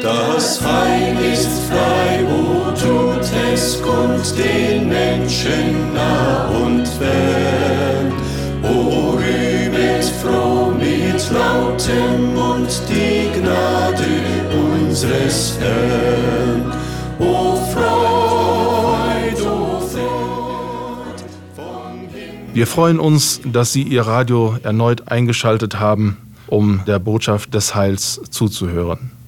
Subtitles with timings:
[0.00, 8.10] Das Heil ist frei, wo tut es kund den Menschen nah und fern.
[8.62, 14.06] O rühmet froh mit lautem Mund die Gnade
[14.50, 16.72] unseres Herrn.
[17.18, 21.22] O Freud, o Freud
[21.54, 22.08] vom.
[22.54, 26.16] Wir freuen uns, dass Sie Ihr Radio erneut eingeschaltet haben,
[26.46, 29.21] um der Botschaft des Heils zuzuhören.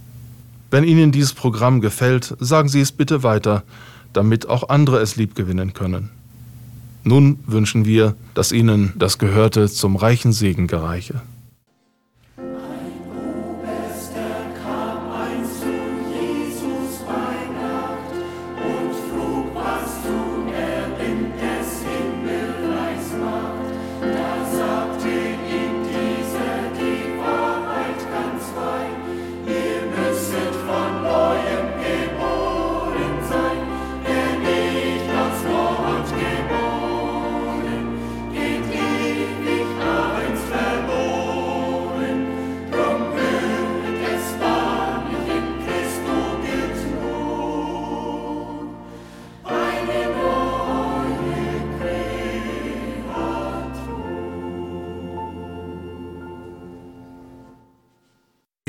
[0.75, 3.63] Wenn Ihnen dieses Programm gefällt, sagen Sie es bitte weiter,
[4.13, 6.11] damit auch andere es liebgewinnen können.
[7.05, 11.23] Nun wünschen wir, dass Ihnen das Gehörte zum reichen Segen gereiche.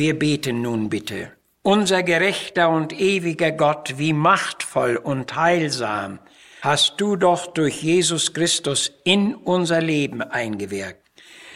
[0.06, 1.32] Wir beten nun bitte.
[1.64, 6.20] Unser gerechter und ewiger Gott, wie machtvoll und heilsam
[6.62, 11.02] hast du doch durch Jesus Christus in unser Leben eingewirkt.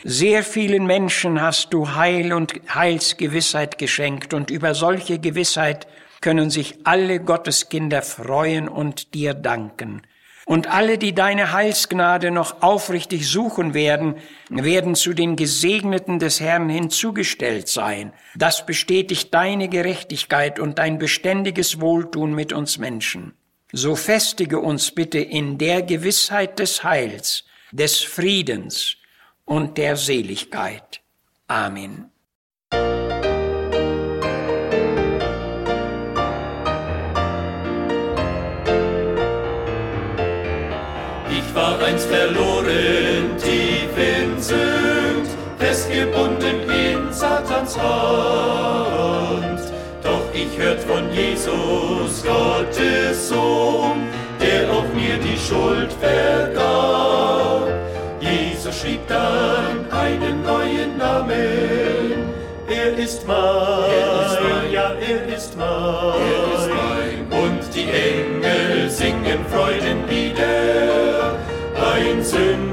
[0.03, 5.85] Sehr vielen Menschen hast du Heil und Heilsgewissheit geschenkt und über solche Gewissheit
[6.19, 10.01] können sich alle Gotteskinder freuen und dir danken.
[10.49, 14.15] Und alle, die deine Heilsgnade noch aufrichtig suchen werden,
[14.49, 18.13] werden zu den Gesegneten des Herrn hinzugestellt sein.
[18.33, 23.35] Das bestätigt deine Gerechtigkeit und dein beständiges Wohltun mit uns Menschen.
[23.73, 28.97] So festige uns bitte in der Gewissheit des Heils, des Friedens
[29.45, 31.01] und der Seligkeit.
[31.45, 32.08] Amen.
[44.49, 45.29] Sünd,
[45.59, 49.61] festgebunden in Satans Hand.
[50.01, 54.07] Doch ich hört von Jesus, Gottes Sohn,
[54.41, 57.67] der auch mir die Schuld vergab.
[58.19, 62.33] Jesus schrieb dann einen neuen Namen.
[62.67, 65.67] Er ist mein, er ist mein ja, er ist mein.
[66.33, 67.39] Er ist mein.
[67.43, 71.35] Und die Engel singen Freudenlieder.
[71.75, 72.68] Ein Sünder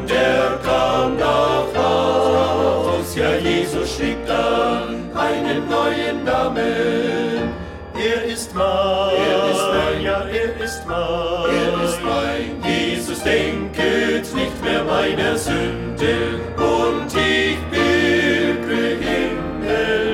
[3.86, 7.54] Schrieb dann einen neuen Namen.
[7.94, 11.54] Er ist mein, er ist mein, ja, er ist mein.
[11.54, 12.62] Er ist mein.
[12.64, 20.10] Jesus denket nicht mehr meiner Sünde und ich pilgere himmelwärts.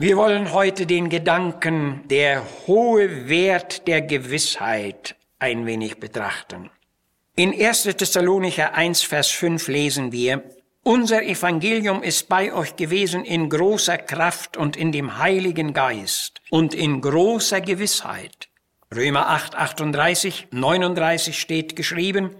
[0.00, 6.68] Wir wollen heute den Gedanken, der hohe Wert der Gewissheit, ein wenig betrachten.
[7.34, 7.84] In 1.
[7.84, 10.42] Thessalonicher 1, Vers 5 lesen wir,
[10.82, 16.74] unser Evangelium ist bei euch gewesen in großer Kraft und in dem Heiligen Geist und
[16.74, 18.50] in großer Gewissheit.
[18.94, 22.36] Römer 8, 38, 39 steht geschrieben,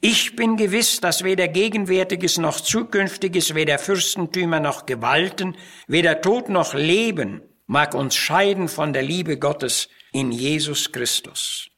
[0.00, 5.56] ich bin gewiss, dass weder Gegenwärtiges noch Zukünftiges, weder Fürstentümer noch Gewalten,
[5.88, 11.70] weder Tod noch Leben mag uns scheiden von der Liebe Gottes in Jesus Christus.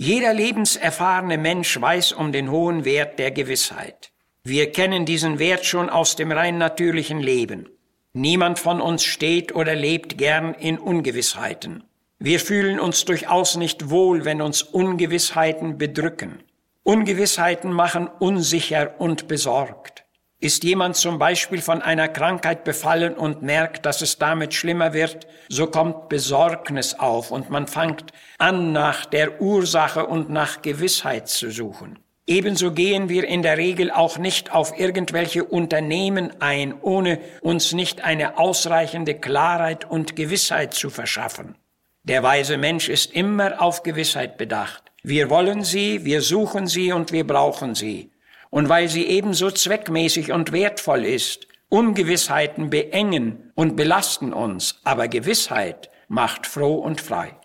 [0.00, 4.12] Jeder lebenserfahrene Mensch weiß um den hohen Wert der Gewissheit.
[4.44, 7.68] Wir kennen diesen Wert schon aus dem rein natürlichen Leben.
[8.12, 11.82] Niemand von uns steht oder lebt gern in Ungewissheiten.
[12.20, 16.44] Wir fühlen uns durchaus nicht wohl, wenn uns Ungewissheiten bedrücken.
[16.84, 19.97] Ungewissheiten machen unsicher und besorgt.
[20.40, 25.26] Ist jemand zum Beispiel von einer Krankheit befallen und merkt, dass es damit schlimmer wird,
[25.48, 31.50] so kommt Besorgnis auf und man fängt an, nach der Ursache und nach Gewissheit zu
[31.50, 31.98] suchen.
[32.28, 38.04] Ebenso gehen wir in der Regel auch nicht auf irgendwelche Unternehmen ein, ohne uns nicht
[38.04, 41.56] eine ausreichende Klarheit und Gewissheit zu verschaffen.
[42.04, 44.84] Der weise Mensch ist immer auf Gewissheit bedacht.
[45.02, 48.12] Wir wollen sie, wir suchen sie und wir brauchen sie.
[48.50, 55.90] Und weil sie ebenso zweckmäßig und wertvoll ist, Ungewissheiten beengen und belasten uns, aber Gewissheit
[56.08, 57.36] macht froh und frei.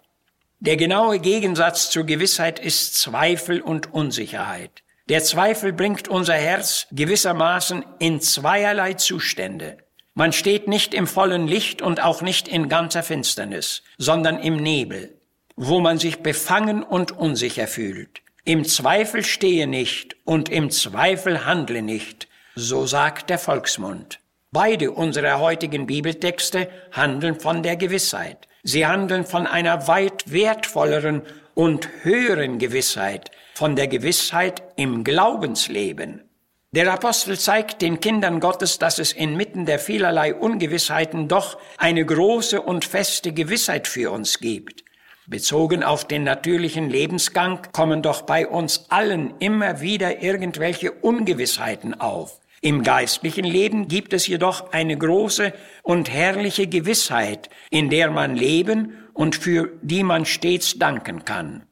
[0.62, 4.82] Der genaue Gegensatz zur Gewissheit ist Zweifel und Unsicherheit.
[5.10, 9.80] Der Zweifel bringt unser Herz gewissermaßen in zweierlei Zustände.
[10.14, 15.20] Man steht nicht im vollen Licht und auch nicht in ganzer Finsternis, sondern im Nebel,
[15.58, 18.23] wo man sich befangen und unsicher fühlt.
[18.46, 24.20] Im Zweifel stehe nicht und im Zweifel handle nicht, so sagt der Volksmund.
[24.52, 28.50] Beide unserer heutigen Bibeltexte handeln von der Gewissheit.
[28.62, 31.22] Sie handeln von einer weit wertvolleren
[31.54, 36.30] und höheren Gewissheit, von der Gewissheit im Glaubensleben.
[36.74, 42.62] Der Apostel zeigt den Kindern Gottes, dass es inmitten der vielerlei Ungewissheiten doch eine große
[42.62, 44.84] und feste Gewissheit für uns gibt.
[45.28, 52.42] Bezogen auf den natürlichen Lebensgang kommen doch bei uns allen immer wieder irgendwelche Ungewissheiten auf.
[52.60, 58.98] Im geistlichen Leben gibt es jedoch eine große und herrliche Gewissheit, in der man leben
[59.14, 61.64] und für die man stets danken kann.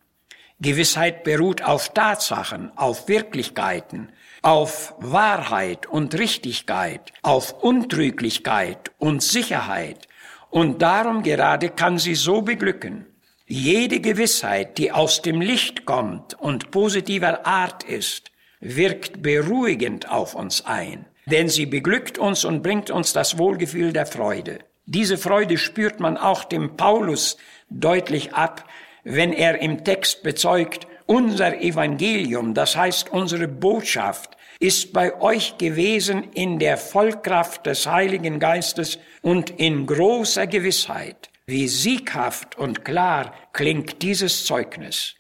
[0.60, 4.12] Gewissheit beruht auf Tatsachen, auf Wirklichkeiten,
[4.44, 10.08] auf Wahrheit und Richtigkeit, auf Untrüglichkeit und Sicherheit.
[10.50, 13.11] Und darum gerade kann sie so beglücken.
[13.54, 18.32] Jede Gewissheit, die aus dem Licht kommt und positiver Art ist,
[18.62, 24.06] wirkt beruhigend auf uns ein, denn sie beglückt uns und bringt uns das Wohlgefühl der
[24.06, 24.60] Freude.
[24.86, 27.36] Diese Freude spürt man auch dem Paulus
[27.70, 28.64] deutlich ab,
[29.04, 36.24] wenn er im Text bezeugt, unser Evangelium, das heißt unsere Botschaft, ist bei euch gewesen
[36.32, 41.31] in der Vollkraft des Heiligen Geistes und in großer Gewissheit.
[41.52, 45.16] Wie sieghaft und klar klingt dieses Zeugnis.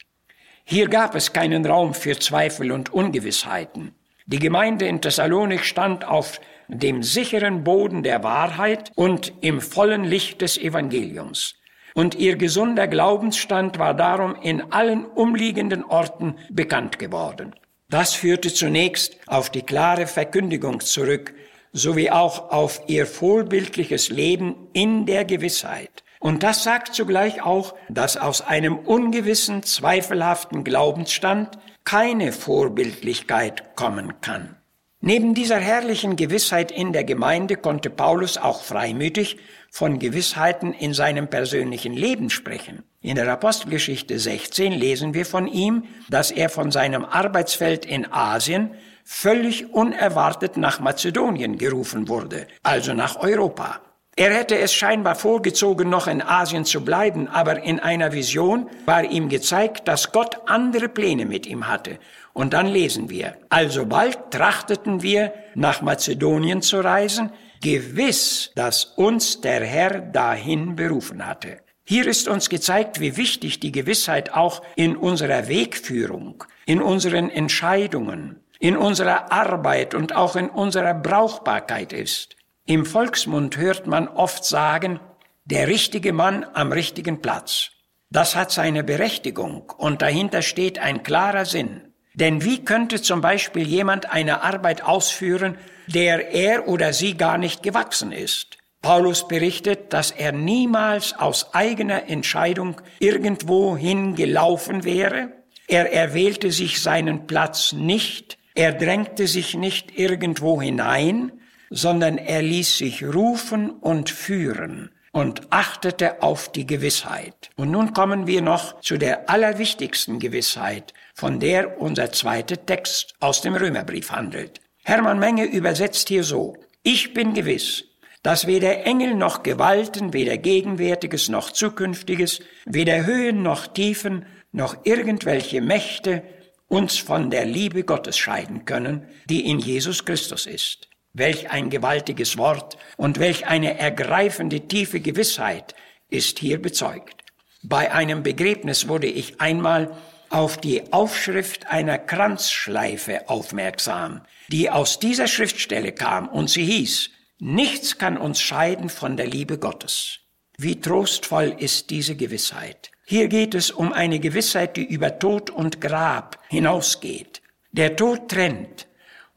[0.64, 3.96] Hier gab es keinen Raum für Zweifel und Ungewissheiten.
[4.28, 6.40] Die Gemeinde in Thessalonik stand auf
[6.70, 11.56] dem sicheren Boden der Wahrheit und im vollen Licht des Evangeliums.
[11.96, 17.54] Und ihr gesunder Glaubensstand war darum in allen umliegenden Orten bekannt geworden.
[17.90, 21.34] Das führte zunächst auf die klare Verkündigung zurück,
[21.74, 28.16] sowie auch auf ihr vorbildliches Leben in der Gewissheit, und das sagt zugleich auch, dass
[28.16, 34.56] aus einem ungewissen, zweifelhaften Glaubensstand keine Vorbildlichkeit kommen kann.
[35.00, 39.38] Neben dieser herrlichen Gewissheit in der Gemeinde konnte Paulus auch freimütig
[39.72, 42.84] von Gewissheiten in seinem persönlichen Leben sprechen.
[43.02, 48.76] In der Apostelgeschichte 16 lesen wir von ihm, dass er von seinem Arbeitsfeld in Asien
[49.04, 53.82] völlig unerwartet nach Mazedonien gerufen wurde, also nach Europa.
[54.18, 59.06] Er hätte es scheinbar vorgezogen, noch in Asien zu bleiben, aber in einer Vision war
[59.06, 61.98] ihm gezeigt, dass Gott andere Pläne mit ihm hatte.
[62.34, 67.32] Und dann lesen wir, alsobald trachteten wir, nach Mazedonien zu reisen,
[67.62, 71.60] gewiss, dass uns der Herr dahin berufen hatte.
[71.86, 78.42] Hier ist uns gezeigt, wie wichtig die Gewissheit auch in unserer Wegführung, in unseren Entscheidungen,
[78.60, 82.36] in unserer Arbeit und auch in unserer Brauchbarkeit ist.
[82.72, 85.02] Im Volksmund hört man oft sagen,
[85.44, 87.72] der richtige Mann am richtigen Platz.
[88.10, 91.82] Das hat seine Berechtigung und dahinter steht ein klarer Sinn.
[92.14, 95.58] Denn wie könnte zum Beispiel jemand eine Arbeit ausführen,
[95.88, 98.58] der er oder sie gar nicht gewachsen ist?
[98.82, 105.34] Paulus berichtet, dass er niemals aus eigener Entscheidung irgendwo hingelaufen wäre.
[105.68, 111.34] Er erwählte sich seinen Platz nicht, er drängte sich nicht irgendwo hinein,
[111.72, 117.50] sondern er ließ sich rufen und führen und achtete auf die Gewissheit.
[117.56, 123.42] Und nun kommen wir noch zu der allerwichtigsten Gewissheit, von der unser zweiter Text aus
[123.42, 124.62] dem Römerbrief handelt.
[124.84, 127.86] Hermann Menge übersetzt hier so, ich bin gewiss,
[128.24, 135.62] dass weder Engel noch Gewalten, weder Gegenwärtiges noch Zukünftiges, weder Höhen noch Tiefen, noch irgendwelche
[135.62, 136.24] Mächte
[136.68, 140.91] uns von der Liebe Gottes scheiden können, die in Jesus Christus ist.
[141.14, 145.76] Welch ein gewaltiges Wort und welch eine ergreifende tiefe Gewissheit
[146.10, 147.24] ist hier bezeugt.
[147.64, 149.96] Bei einem Begräbnis wurde ich einmal
[150.30, 157.10] auf die Aufschrift einer Kranzschleife aufmerksam, die aus dieser Schriftstelle kam und sie hieß,
[157.44, 160.20] Nichts kann uns scheiden von der Liebe Gottes.
[160.60, 162.92] Wie trostvoll ist diese Gewissheit.
[163.04, 167.42] Hier geht es um eine Gewissheit, die über Tod und Grab hinausgeht.
[167.72, 168.86] Der Tod trennt,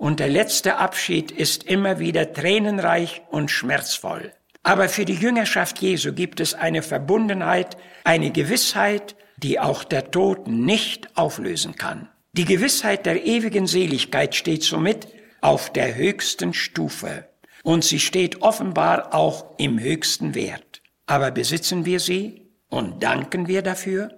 [0.04, 4.34] und der letzte Abschied ist immer wieder tränenreich und schmerzvoll.
[4.62, 10.46] Aber für die Jüngerschaft Jesu gibt es eine Verbundenheit, eine Gewissheit, die auch der Tod
[10.46, 12.10] nicht auflösen kann.
[12.34, 15.08] Die Gewissheit der ewigen Seligkeit steht somit
[15.40, 17.26] auf der höchsten Stufe
[17.62, 20.82] und sie steht offenbar auch im höchsten Wert.
[21.06, 24.10] Aber besitzen wir sie und danken wir dafür?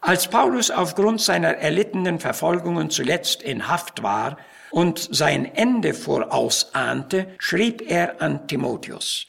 [0.00, 4.36] Als Paulus aufgrund seiner erlittenen Verfolgungen zuletzt in Haft war
[4.70, 9.26] und sein Ende vorausahnte, schrieb er an Timotheus.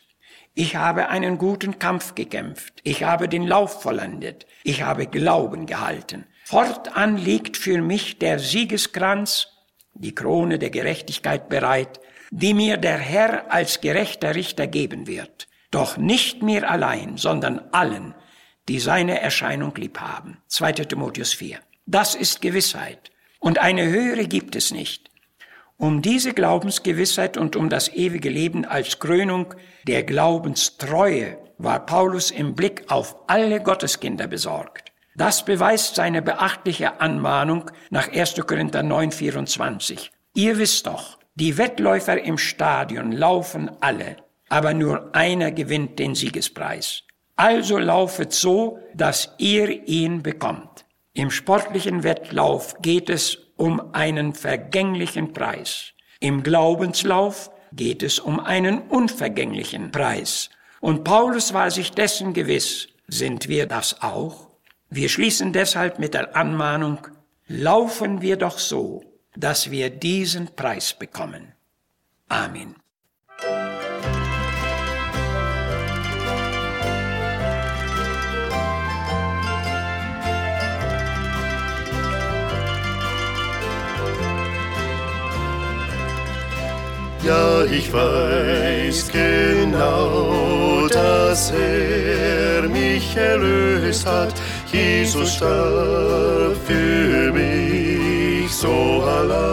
[0.53, 6.25] Ich habe einen guten Kampf gekämpft, ich habe den Lauf vollendet, ich habe Glauben gehalten.
[6.43, 9.47] Fortan liegt für mich der Siegeskranz,
[9.93, 15.47] die Krone der Gerechtigkeit bereit, die mir der Herr als gerechter Richter geben wird.
[15.69, 18.13] Doch nicht mir allein, sondern allen,
[18.67, 20.37] die seine Erscheinung lieb haben.
[20.47, 20.73] 2.
[20.73, 21.59] Timotheus 4.
[21.85, 23.11] Das ist Gewissheit.
[23.39, 25.10] Und eine höhere gibt es nicht.
[25.81, 29.55] Um diese Glaubensgewissheit und um das ewige Leben als Krönung
[29.87, 34.91] der Glaubenstreue war Paulus im Blick auf alle Gotteskinder besorgt.
[35.15, 38.35] Das beweist seine beachtliche Anmahnung nach 1.
[38.45, 40.11] Korinther 9, 24.
[40.35, 44.17] Ihr wisst doch, die Wettläufer im Stadion laufen alle,
[44.49, 47.01] aber nur einer gewinnt den Siegespreis.
[47.35, 50.85] Also laufet so, dass ihr ihn bekommt.
[51.13, 55.91] Im sportlichen Wettlauf geht es um einen vergänglichen Preis.
[56.19, 60.49] Im Glaubenslauf geht es um einen unvergänglichen Preis.
[60.79, 62.87] Und Paulus war sich dessen gewiss.
[63.07, 64.49] Sind wir das auch?
[64.89, 67.07] Wir schließen deshalb mit der Anmahnung,
[67.47, 69.03] laufen wir doch so,
[69.35, 71.53] dass wir diesen Preis bekommen.
[72.29, 72.80] Amen.
[87.61, 94.33] Ja, ich weiß genau, dass er mich erlöst hat.
[94.71, 99.51] Jesus starb für mich so allein.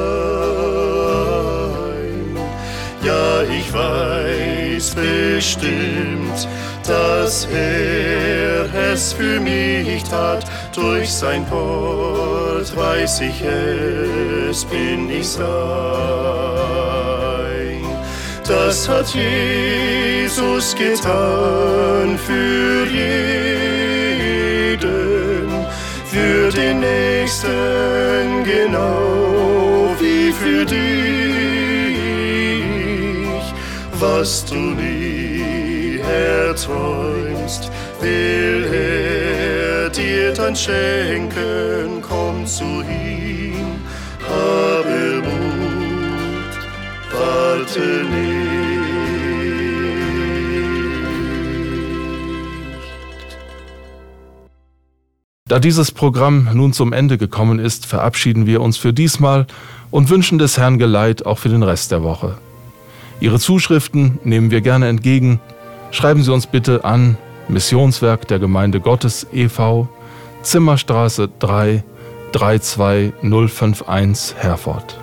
[3.05, 6.49] Ja, ich weiß bestimmt,
[6.87, 10.47] dass er es für mich tat.
[10.75, 17.18] Durch sein Wort weiß ich es, bin ich sein
[18.49, 24.79] das hat Jesus getan für jeden,
[26.07, 30.79] für den Nächsten genau wie für dich.
[34.01, 43.83] Was du nie erträumst, will er dir dann schenken, komm zu ihm,
[44.27, 45.68] habe Mut,
[47.59, 48.49] warte nicht.
[55.47, 59.47] Da dieses Programm nun zum Ende gekommen ist, verabschieden wir uns für diesmal
[59.91, 62.37] und wünschen des Herrn Geleit auch für den Rest der Woche.
[63.21, 65.41] Ihre Zuschriften nehmen wir gerne entgegen.
[65.91, 67.17] Schreiben Sie uns bitte an
[67.49, 69.89] Missionswerk der Gemeinde Gottes e.V.,
[70.43, 71.83] Zimmerstraße 3,
[72.33, 75.01] 32051 Herford.